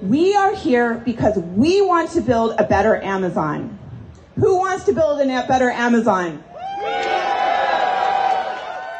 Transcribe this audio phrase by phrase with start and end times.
[0.00, 3.76] We are here because we want to build a better Amazon.
[4.36, 6.44] Who wants to build a better Amazon?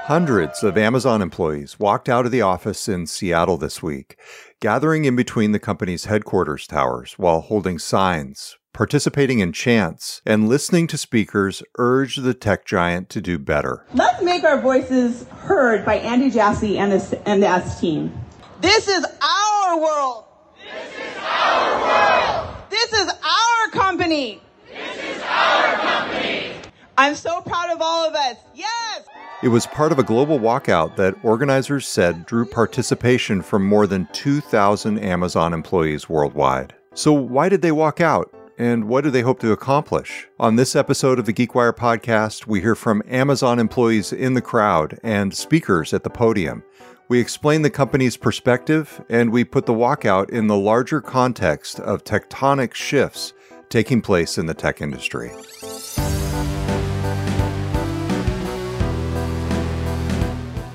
[0.06, 4.18] Hundreds of Amazon employees walked out of the office in Seattle this week,
[4.58, 10.88] gathering in between the company's headquarters towers while holding signs, participating in chants, and listening
[10.88, 13.86] to speakers urge the tech giant to do better.
[13.94, 18.18] Let's make our voices heard by Andy Jassy and, the and the S team.
[18.60, 20.24] This is our world.
[20.72, 22.56] This is our world.
[22.70, 24.40] This is our company.
[24.68, 26.52] This is our company.
[26.96, 28.36] I'm so proud of all of us.
[28.54, 29.04] Yes.
[29.42, 34.08] It was part of a global walkout that organizers said drew participation from more than
[34.12, 36.74] 2,000 Amazon employees worldwide.
[36.94, 38.34] So, why did they walk out?
[38.58, 40.26] And what do they hope to accomplish?
[40.40, 44.98] On this episode of the GeekWire podcast, we hear from Amazon employees in the crowd
[45.04, 46.64] and speakers at the podium.
[47.10, 52.04] We explain the company's perspective and we put the walkout in the larger context of
[52.04, 53.32] tectonic shifts
[53.70, 55.30] taking place in the tech industry.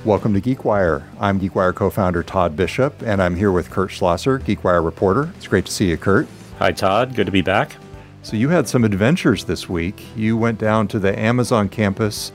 [0.03, 1.03] Welcome to GeekWire.
[1.19, 5.31] I'm GeekWire co founder Todd Bishop, and I'm here with Kurt Schlosser, GeekWire reporter.
[5.37, 6.27] It's great to see you, Kurt.
[6.57, 7.13] Hi, Todd.
[7.13, 7.75] Good to be back.
[8.23, 10.03] So, you had some adventures this week.
[10.15, 12.31] You went down to the Amazon campus,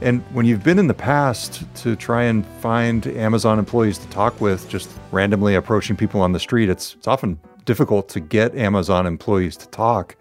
[0.00, 4.40] and when you've been in the past to try and find Amazon employees to talk
[4.40, 9.06] with, just randomly approaching people on the street, it's, it's often difficult to get Amazon
[9.06, 10.16] employees to talk.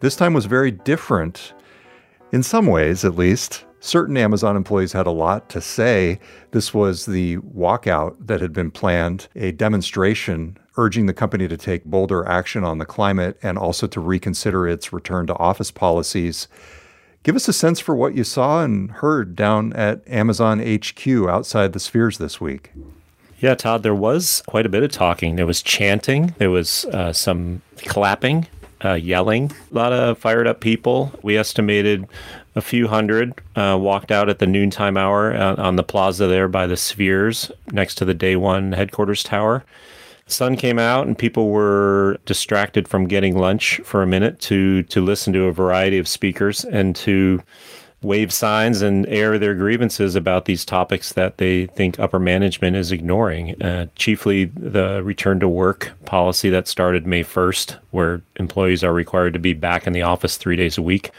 [0.00, 1.52] This time was very different,
[2.32, 3.64] in some ways at least.
[3.80, 6.20] Certain Amazon employees had a lot to say.
[6.52, 11.84] This was the walkout that had been planned, a demonstration urging the company to take
[11.84, 16.46] bolder action on the climate and also to reconsider its return to office policies.
[17.22, 21.72] Give us a sense for what you saw and heard down at Amazon HQ outside
[21.72, 22.72] the spheres this week.
[23.40, 25.36] Yeah, Todd, there was quite a bit of talking.
[25.36, 28.46] There was chanting, there was uh, some clapping,
[28.84, 31.12] uh, yelling, a lot of fired up people.
[31.22, 32.06] We estimated
[32.54, 36.48] a few hundred uh, walked out at the noontime hour uh, on the plaza there
[36.48, 39.64] by the Spheres next to the Day One headquarters tower.
[40.30, 45.04] Sun came out and people were distracted from getting lunch for a minute to to
[45.04, 47.42] listen to a variety of speakers and to
[48.02, 52.92] wave signs and air their grievances about these topics that they think upper management is
[52.92, 53.60] ignoring.
[53.62, 59.34] Uh, chiefly the return to work policy that started May 1st, where employees are required
[59.34, 61.10] to be back in the office three days a week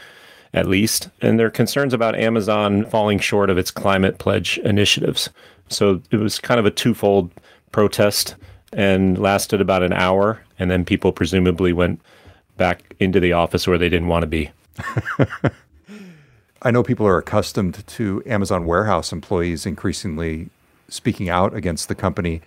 [0.54, 5.30] at least, and their concerns about Amazon falling short of its climate pledge initiatives.
[5.68, 7.30] So it was kind of a twofold
[7.70, 8.34] protest
[8.72, 12.00] and lasted about an hour, and then people presumably went
[12.56, 14.50] back into the office where they didn't want to be.
[16.62, 20.48] I know people are accustomed to Amazon warehouse employees increasingly
[20.88, 22.40] speaking out against the company,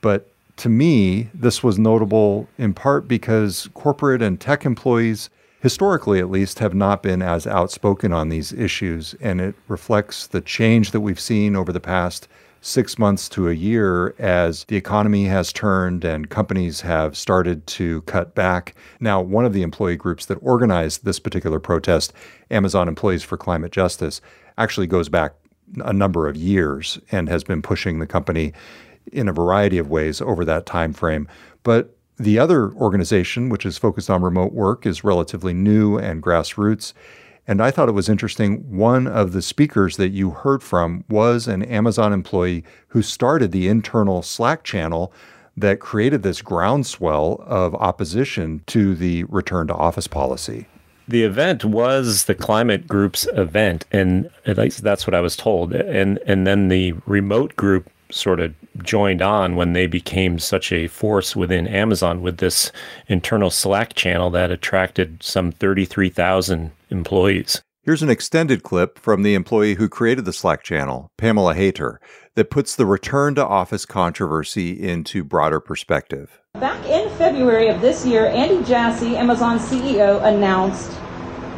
[0.00, 5.30] but to me, this was notable in part because corporate and tech employees
[5.60, 9.14] historically at least, have not been as outspoken on these issues.
[9.20, 12.28] And it reflects the change that we've seen over the past
[12.60, 18.02] six months to a year as the economy has turned and companies have started to
[18.02, 18.74] cut back.
[19.00, 22.12] Now, one of the employee groups that organized this particular protest,
[22.50, 24.20] Amazon Employees for Climate Justice,
[24.56, 25.34] actually goes back
[25.84, 28.52] a number of years and has been pushing the company
[29.12, 31.28] in a variety of ways over that time frame.
[31.62, 36.92] But the other organization, which is focused on remote work, is relatively new and grassroots.
[37.48, 38.58] And I thought it was interesting.
[38.76, 43.68] One of the speakers that you heard from was an Amazon employee who started the
[43.68, 45.14] internal Slack channel
[45.56, 50.66] that created this groundswell of opposition to the return to office policy.
[51.08, 55.72] The event was the climate group's event, and at least that's what I was told.
[55.72, 60.88] And and then the remote group sort of joined on when they became such a
[60.88, 62.72] force within Amazon with this
[63.06, 67.62] internal Slack channel that attracted some 33,000 employees.
[67.82, 72.00] Here's an extended clip from the employee who created the Slack channel, Pamela Hayter,
[72.34, 76.38] that puts the return to office controversy into broader perspective.
[76.54, 80.92] Back in February of this year, Andy Jassy, Amazon CEO, announced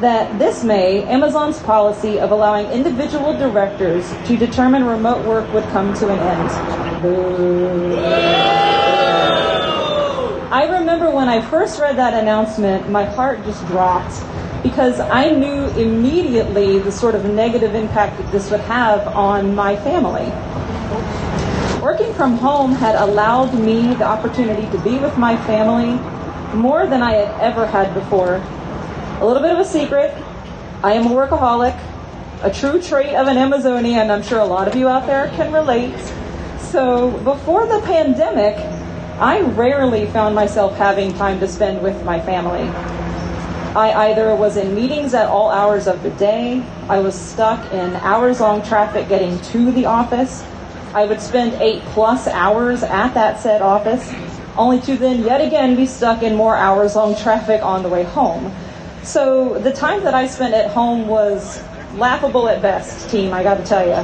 [0.01, 5.93] that this May, Amazon's policy of allowing individual directors to determine remote work would come
[5.95, 6.51] to an end.
[10.53, 14.25] I remember when I first read that announcement, my heart just dropped
[14.63, 19.77] because I knew immediately the sort of negative impact that this would have on my
[19.77, 20.31] family.
[21.83, 25.93] Working from home had allowed me the opportunity to be with my family
[26.55, 28.43] more than I had ever had before
[29.21, 30.15] a little bit of a secret.
[30.83, 31.79] I am a workaholic,
[32.43, 35.53] a true trait of an Amazonian, I'm sure a lot of you out there can
[35.53, 35.95] relate.
[36.59, 38.57] So before the pandemic,
[39.21, 42.67] I rarely found myself having time to spend with my family.
[43.77, 47.97] I either was in meetings at all hours of the day, I was stuck in
[47.97, 50.43] hours long traffic getting to the office,
[50.95, 54.11] I would spend eight plus hours at that said office,
[54.57, 58.05] only to then yet again be stuck in more hours long traffic on the way
[58.05, 58.51] home.
[59.03, 61.63] So the time that I spent at home was
[61.95, 63.95] laughable at best, team, I gotta tell you.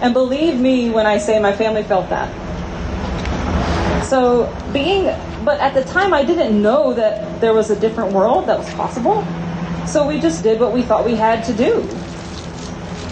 [0.00, 2.28] And believe me when I say my family felt that.
[4.04, 5.04] So being,
[5.44, 8.72] but at the time I didn't know that there was a different world that was
[8.74, 9.24] possible.
[9.86, 11.86] So we just did what we thought we had to do.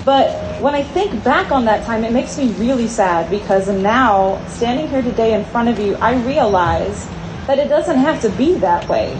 [0.05, 4.44] But when I think back on that time, it makes me really sad because now,
[4.49, 7.06] standing here today in front of you, I realize
[7.47, 9.17] that it doesn't have to be that way.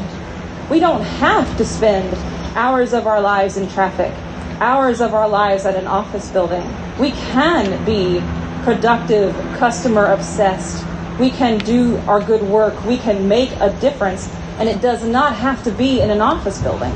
[0.71, 2.15] We don't have to spend
[2.57, 4.13] hours of our lives in traffic,
[4.61, 6.65] hours of our lives at an office building.
[6.99, 8.21] We can be
[8.65, 10.83] productive, customer obsessed.
[11.21, 12.83] We can do our good work.
[12.87, 14.27] We can make a difference.
[14.59, 16.93] And it does not have to be in an office building.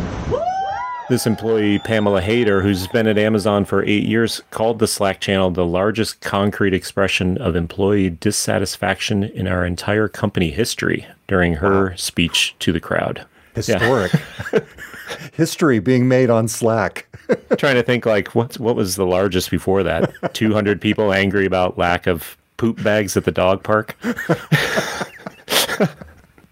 [1.10, 5.50] This employee, Pamela Hayter, who's been at Amazon for eight years, called the Slack channel
[5.50, 12.56] the largest concrete expression of employee dissatisfaction in our entire company history during her speech
[12.60, 13.26] to the crowd.
[13.54, 14.12] Historic.
[14.52, 14.60] Yeah.
[15.32, 17.06] History being made on Slack.
[17.58, 20.34] Trying to think like what what was the largest before that?
[20.34, 23.96] 200 people angry about lack of poop bags at the dog park.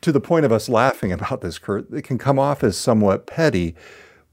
[0.01, 3.27] to the point of us laughing about this, Kurt, it can come off as somewhat
[3.27, 3.75] petty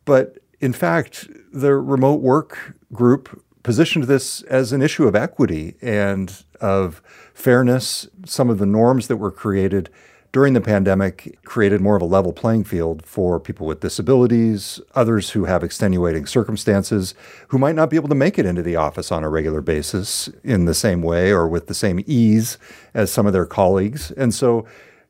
[0.06, 6.44] but in fact, the remote work group positioned this as an issue of equity and
[6.60, 7.01] of
[7.34, 8.08] fairness.
[8.26, 9.90] Some of the norms that were created
[10.34, 15.30] during the pandemic created more of a level playing field for people with disabilities, others
[15.30, 17.14] who have extenuating circumstances,
[17.50, 20.30] who might not be able to make it into the office on a regular basis
[20.44, 22.58] in the same way or with the same ease
[22.96, 24.10] as some of their colleagues.
[24.12, 24.66] And so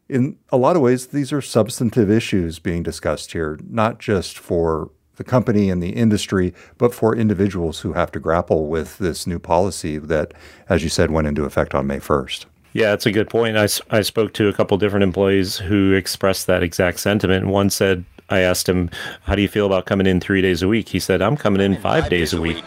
[0.09, 4.91] in a lot of ways, these are substantive issues being discussed here, not just for
[5.15, 9.39] the company and the industry, but for individuals who have to grapple with this new
[9.39, 10.33] policy that,
[10.69, 12.45] as you said, went into effect on May 1st.
[12.73, 13.55] Yeah, that's a good point.
[13.55, 17.45] I, I spoke to a couple different employees who expressed that exact sentiment.
[17.45, 18.89] One said, I asked him,
[19.23, 20.89] How do you feel about coming in three days a week?
[20.89, 22.55] He said, I'm coming in five, five days, days, a week.
[22.55, 22.65] week.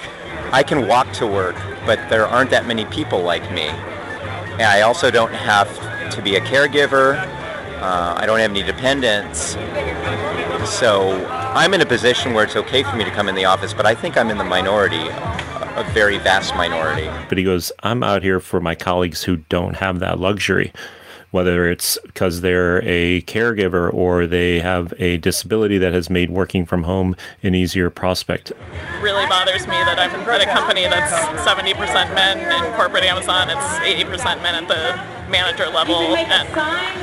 [0.53, 3.65] I can walk to work, but there aren't that many people like me.
[3.65, 5.69] And I also don't have
[6.13, 7.19] to be a caregiver.
[7.81, 9.57] Uh, I don't have any dependents.
[10.67, 13.73] So I'm in a position where it's okay for me to come in the office,
[13.73, 17.09] but I think I'm in the minority, a very vast minority.
[17.29, 20.73] But he goes, I'm out here for my colleagues who don't have that luxury
[21.33, 26.65] whether it's because they're a caregiver or they have a disability that has made working
[26.65, 28.53] from home an easier prospect.
[28.53, 28.57] It
[29.03, 31.13] Really bothers me that I'm at a company that's
[31.47, 36.49] 70% men in corporate Amazon, it's 80% men at the manager level, and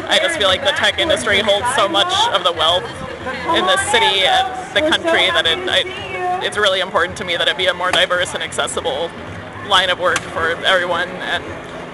[0.07, 2.83] I just feel like the tech industry holds so much of the wealth
[3.55, 7.47] in the city and the country that it, I, it's really important to me that
[7.47, 9.09] it be a more diverse and accessible
[9.67, 11.43] line of work for everyone and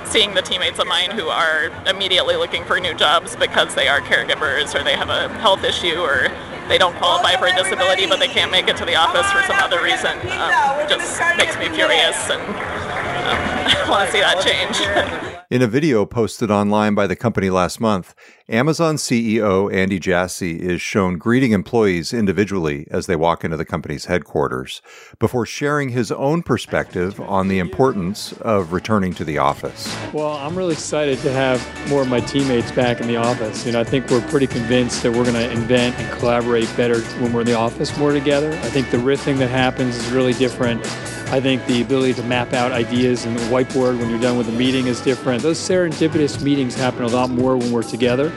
[0.07, 4.01] seeing the teammates of mine who are immediately looking for new jobs because they are
[4.01, 6.29] caregivers or they have a health issue or
[6.67, 9.41] they don't qualify for a disability but they can't make it to the office for
[9.45, 10.51] some other reason um,
[10.89, 12.41] just makes me furious and
[13.29, 15.35] I want to see that change.
[15.51, 18.13] In a video posted online by the company last month,
[18.47, 24.05] Amazon CEO Andy Jassy is shown greeting employees individually as they walk into the company's
[24.05, 24.83] headquarters
[25.17, 29.91] before sharing his own perspective on the importance of returning to the office.
[30.13, 33.65] Well, I'm really excited to have more of my teammates back in the office.
[33.65, 37.01] You know, I think we're pretty convinced that we're going to invent and collaborate better
[37.21, 38.51] when we're in the office more together.
[38.51, 40.85] I think the riffing that happens is really different
[41.31, 44.51] I think the ability to map out ideas the whiteboard when you're done with a
[44.51, 45.43] meeting is different.
[45.43, 48.33] Those serendipitous meetings happen a lot more when we're together.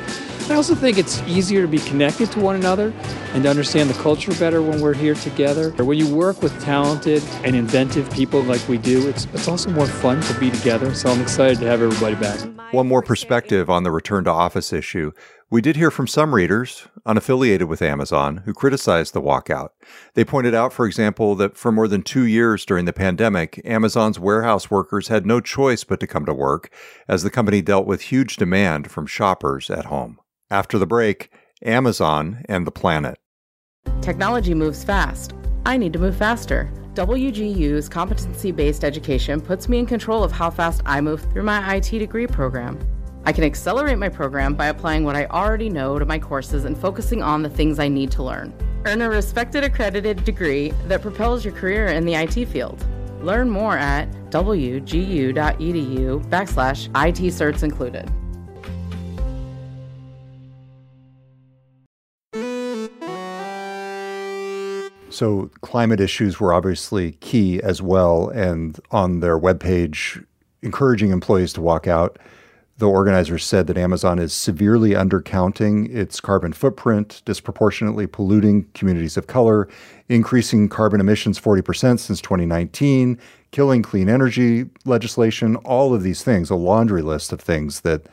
[0.50, 2.92] I also think it's easier to be connected to one another
[3.32, 5.70] and to understand the culture better when we're here together.
[5.82, 9.87] When you work with talented and inventive people like we do, it's, it's also more
[9.87, 10.94] fun to be together.
[10.94, 12.40] So I'm excited to have everybody back.
[12.75, 15.12] One more perspective on the return to office issue.
[15.52, 19.68] We did hear from some readers, unaffiliated with Amazon, who criticized the walkout.
[20.14, 24.18] They pointed out, for example, that for more than two years during the pandemic, Amazon's
[24.18, 26.73] warehouse workers had no choice but to come to work
[27.06, 30.18] as the company dealt with huge demand from shoppers at home.
[30.50, 31.30] After the break,
[31.62, 33.18] Amazon and the planet.
[34.00, 35.35] Technology moves fast.
[35.66, 36.73] I need to move faster.
[36.94, 41.75] WGU's competency based education puts me in control of how fast I move through my
[41.76, 42.78] IT degree program.
[43.25, 46.76] I can accelerate my program by applying what I already know to my courses and
[46.76, 48.52] focusing on the things I need to learn.
[48.85, 52.85] Earn a respected accredited degree that propels your career in the IT field.
[53.21, 55.35] Learn more at wgu.edu
[56.25, 58.11] backslash IT certs included.
[65.11, 70.25] So climate issues were obviously key as well, and on their webpage,
[70.62, 72.19] encouraging employees to walk out
[72.79, 79.26] the organizers said that Amazon is severely undercounting its carbon footprint, disproportionately polluting communities of
[79.26, 79.69] color,
[80.09, 83.19] increasing carbon emissions 40% since 2019,
[83.50, 88.07] killing clean energy legislation, all of these things, a laundry list of things that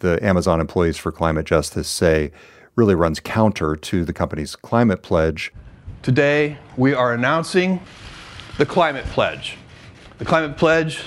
[0.00, 2.30] the Amazon Employees for Climate Justice say
[2.76, 5.52] really runs counter to the company's climate pledge.
[6.02, 7.80] Today, we are announcing
[8.58, 9.56] the Climate Pledge.
[10.18, 11.02] The Climate Pledge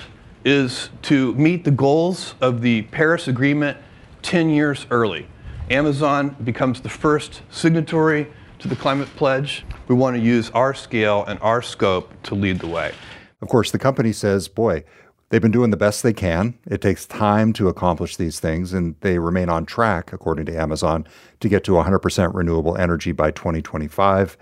[0.46, 3.78] is to meet the goals of the Paris Agreement
[4.22, 5.28] 10 years early.
[5.70, 8.28] Amazon becomes the first signatory
[8.60, 9.66] to the Climate Pledge.
[9.88, 12.94] We want to use our scale and our scope to lead the way.
[13.42, 14.84] Of course, the company says, boy,
[15.30, 16.58] they've been doing the best they can.
[16.66, 21.08] It takes time to accomplish these things, and they remain on track, according to Amazon,
[21.40, 24.38] to get to 100% renewable energy by 2025.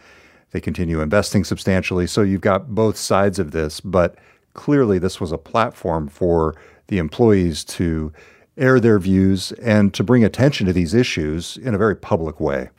[0.51, 2.07] They continue investing substantially.
[2.07, 4.17] So you've got both sides of this, but
[4.57, 6.55] clearly this was a platform for
[6.87, 8.11] the employees to
[8.57, 12.69] air their views and to bring attention to these issues in a very public way.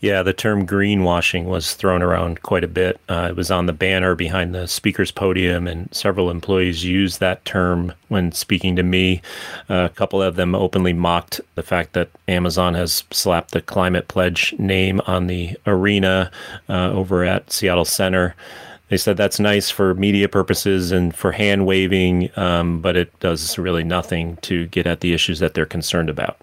[0.00, 3.00] Yeah, the term greenwashing was thrown around quite a bit.
[3.08, 7.44] Uh, it was on the banner behind the speaker's podium, and several employees used that
[7.46, 9.22] term when speaking to me.
[9.70, 14.06] Uh, a couple of them openly mocked the fact that Amazon has slapped the Climate
[14.06, 16.30] Pledge name on the arena
[16.68, 18.34] uh, over at Seattle Center.
[18.88, 23.58] They said that's nice for media purposes and for hand waving, um, but it does
[23.58, 26.38] really nothing to get at the issues that they're concerned about.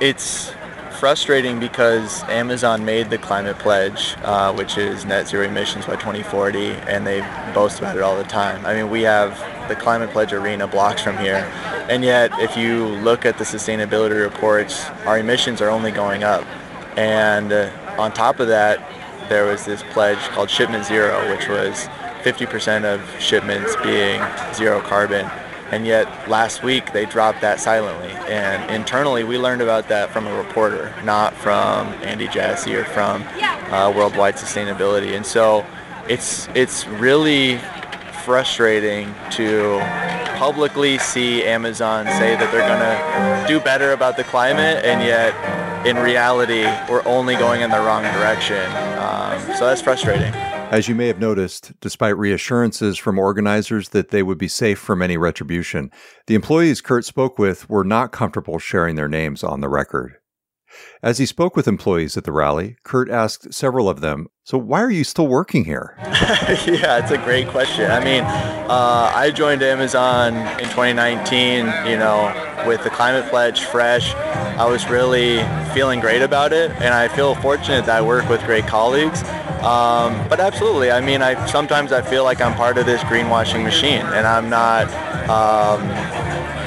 [0.00, 0.52] It's
[0.98, 6.70] frustrating because Amazon made the climate pledge, uh, which is net zero emissions by 2040,
[6.88, 7.20] and they
[7.52, 8.64] boast about it all the time.
[8.66, 9.38] I mean, we have
[9.68, 11.50] the climate pledge arena blocks from here,
[11.88, 16.44] and yet if you look at the sustainability reports, our emissions are only going up.
[16.96, 18.80] And uh, on top of that,
[19.28, 21.88] there was this pledge called Shipment Zero, which was
[22.22, 24.22] 50% of shipments being
[24.54, 25.30] zero carbon
[25.70, 28.10] and yet last week they dropped that silently.
[28.32, 33.22] And internally we learned about that from a reporter, not from Andy Jassy or from
[33.70, 35.16] uh, Worldwide Sustainability.
[35.16, 35.66] And so
[36.08, 37.58] it's it's really
[38.24, 39.78] frustrating to
[40.36, 45.34] publicly see Amazon say that they're going to do better about the climate, and yet
[45.88, 48.70] in reality we're only going in the wrong direction.
[48.98, 50.34] Um, so that's frustrating.
[50.70, 55.00] As you may have noticed, despite reassurances from organizers that they would be safe from
[55.00, 55.90] any retribution,
[56.26, 60.18] the employees Kurt spoke with were not comfortable sharing their names on the record.
[61.02, 64.82] As he spoke with employees at the rally, Kurt asked several of them, So, why
[64.82, 65.94] are you still working here?
[66.02, 67.90] yeah, it's a great question.
[67.90, 74.14] I mean, uh, I joined Amazon in 2019, you know, with the climate pledge fresh.
[74.14, 75.38] I was really
[75.74, 79.22] feeling great about it, and I feel fortunate that I work with great colleagues.
[79.62, 83.62] Um, but absolutely, I mean, I sometimes I feel like I'm part of this greenwashing
[83.64, 84.88] machine, and I'm not.
[85.28, 86.17] Um,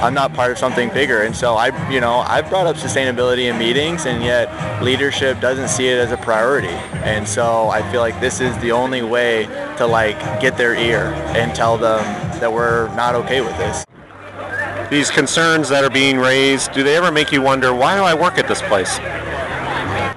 [0.01, 3.51] I'm not part of something bigger, and so I, you know, I've brought up sustainability
[3.51, 8.01] in meetings, and yet leadership doesn't see it as a priority, and so I feel
[8.01, 9.45] like this is the only way
[9.77, 12.03] to like get their ear and tell them
[12.39, 13.85] that we're not okay with this.
[14.89, 18.15] These concerns that are being raised, do they ever make you wonder why do I
[18.15, 18.97] work at this place?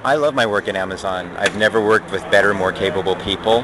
[0.03, 1.31] I love my work at Amazon.
[1.37, 3.61] I've never worked with better, more capable people.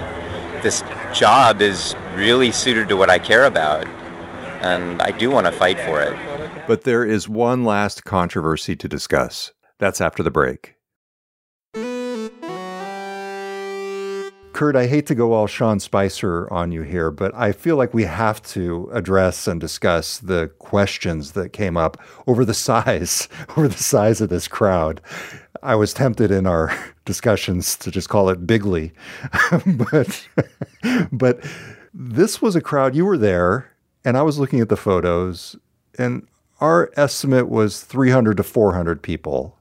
[0.63, 0.85] This
[1.15, 3.87] job is really suited to what I care about,
[4.61, 6.17] and I do want to fight for it.
[6.67, 9.53] But there is one last controversy to discuss.
[9.79, 10.77] That's after the break.
[14.61, 17.95] Kurt, I hate to go all Sean Spicer on you here, but I feel like
[17.95, 23.27] we have to address and discuss the questions that came up over the size,
[23.57, 25.01] over the size of this crowd.
[25.63, 26.77] I was tempted in our
[27.07, 28.93] discussions to just call it bigly,
[29.67, 30.29] but
[31.11, 31.43] but
[31.95, 32.95] this was a crowd.
[32.95, 33.71] You were there,
[34.05, 35.57] and I was looking at the photos,
[35.99, 36.27] and
[36.61, 39.57] our estimate was 300 to 400 people,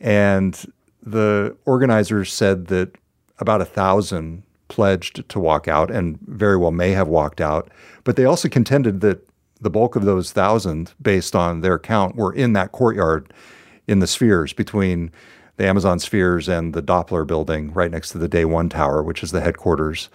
[0.00, 0.64] and
[1.02, 2.96] the organizers said that
[3.38, 7.70] about a thousand pledged to walk out, and very well may have walked out.
[8.04, 9.26] But they also contended that
[9.60, 13.32] the bulk of those thousand, based on their count, were in that courtyard
[13.86, 15.10] in the spheres between
[15.56, 19.22] the Amazon spheres and the Doppler building right next to the Day One Tower, which
[19.22, 20.08] is the headquarters.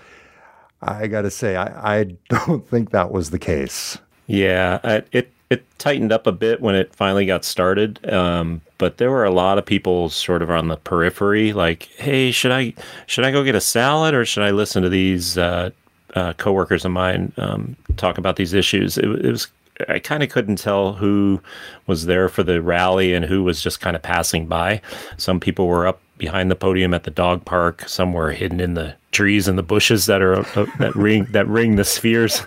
[0.86, 3.98] I got to say, I, I, don't think that was the case.
[4.28, 9.12] Yeah, it it tightened up a bit when it finally got started, um, but there
[9.12, 12.74] were a lot of people sort of on the periphery, like, "Hey, should I
[13.06, 15.70] should I go get a salad or should I listen to these uh,
[16.16, 19.48] uh, coworkers of mine um, talk about these issues?" It, it was
[19.88, 21.40] I kind of couldn't tell who
[21.86, 24.82] was there for the rally and who was just kind of passing by.
[25.18, 27.88] Some people were up behind the podium at the dog park.
[27.88, 31.48] Some were hidden in the trees and the bushes that are uh, that ring that
[31.48, 32.42] ring the spheres.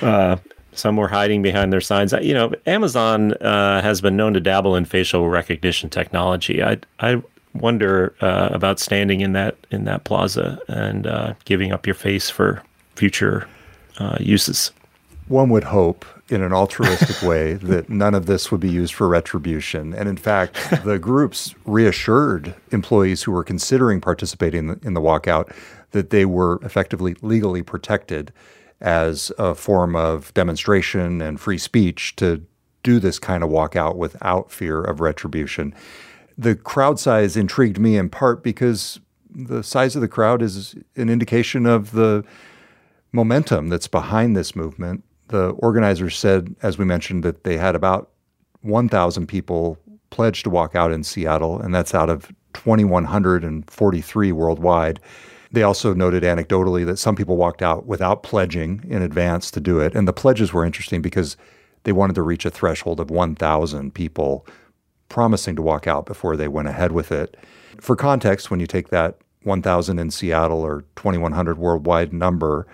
[0.00, 0.36] Uh,
[0.72, 2.12] some were hiding behind their signs.
[2.12, 6.62] You know, Amazon uh, has been known to dabble in facial recognition technology.
[6.62, 7.22] I I
[7.54, 12.30] wonder uh, about standing in that in that plaza and uh, giving up your face
[12.30, 12.62] for
[12.94, 13.48] future
[13.98, 14.72] uh, uses.
[15.28, 19.08] One would hope, in an altruistic way, that none of this would be used for
[19.08, 19.92] retribution.
[19.92, 25.00] And in fact, the groups reassured employees who were considering participating in the, in the
[25.00, 25.54] walkout
[25.92, 28.32] that they were effectively legally protected
[28.80, 32.42] as a form of demonstration and free speech to
[32.82, 35.74] do this kind of walkout without fear of retribution.
[36.36, 41.08] The crowd size intrigued me in part because the size of the crowd is an
[41.08, 42.24] indication of the
[43.12, 45.02] momentum that's behind this movement.
[45.28, 48.10] The organizers said, as we mentioned, that they had about
[48.62, 49.78] 1,000 people
[50.10, 55.00] pledged to walk out in Seattle, and that's out of 2,143 worldwide.
[55.50, 59.80] They also noted anecdotally that some people walked out without pledging in advance to do
[59.80, 59.94] it.
[59.94, 61.36] And the pledges were interesting because
[61.84, 64.46] they wanted to reach a threshold of 1,000 people
[65.08, 67.36] promising to walk out before they went ahead with it.
[67.80, 72.66] For context, when you take that 1,000 in Seattle or 2,100 worldwide number,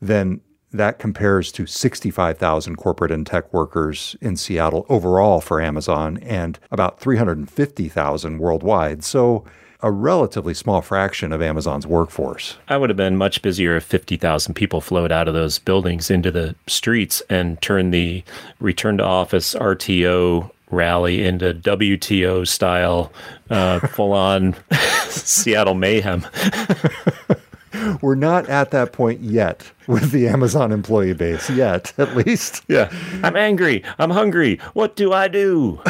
[0.00, 0.40] then
[0.72, 7.00] that compares to 65,000 corporate and tech workers in Seattle overall for Amazon and about
[7.00, 9.04] 350,000 worldwide.
[9.04, 9.44] So
[9.80, 12.56] a relatively small fraction of Amazon's workforce.
[12.68, 16.30] I would have been much busier if 50,000 people flowed out of those buildings into
[16.30, 18.24] the streets and turned the
[18.58, 23.12] return to office RTO rally into WTO style,
[23.50, 24.56] uh, full on
[25.08, 26.26] Seattle mayhem.
[28.02, 32.64] We're not at that point yet with the Amazon employee base, yet, at least.
[32.66, 32.90] Yeah.
[33.22, 33.84] I'm angry.
[33.98, 34.56] I'm hungry.
[34.72, 35.80] What do I do?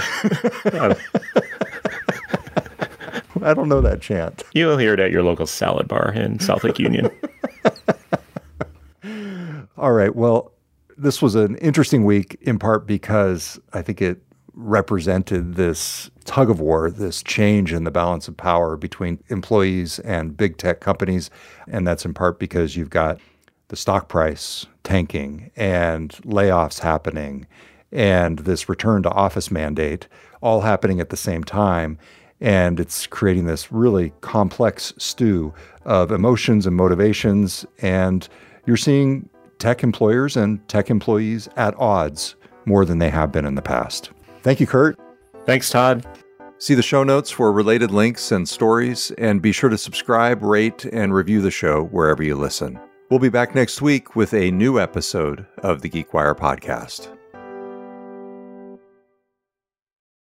[3.43, 4.43] I don't know that chant.
[4.53, 7.11] You'll hear it at your local salad bar in South Lake Union.
[9.77, 10.15] All right.
[10.15, 10.53] Well,
[10.97, 14.21] this was an interesting week in part because I think it
[14.55, 20.37] represented this tug of war, this change in the balance of power between employees and
[20.37, 21.31] big tech companies.
[21.69, 23.21] And that's in part because you've got
[23.69, 27.47] the stock price tanking and layoffs happening
[27.93, 30.09] and this return to office mandate
[30.43, 31.99] all happening at the same time.
[32.41, 35.53] And it's creating this really complex stew
[35.85, 37.67] of emotions and motivations.
[37.83, 38.29] And
[38.67, 43.55] you're seeing tech employers and tech employees at odds more than they have been in
[43.55, 44.11] the past.
[44.43, 44.99] Thank you, Kurt.
[45.47, 46.07] Thanks, Todd.
[46.59, 50.85] See the show notes for related links and stories, and be sure to subscribe, rate,
[50.87, 52.79] and review the show wherever you listen.
[53.11, 57.18] We'll be back next week with a new episode of the GeekWire podcast.